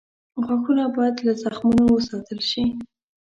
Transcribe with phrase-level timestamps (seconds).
[0.45, 2.63] غاښونه باید له زخمونو وساتل شي.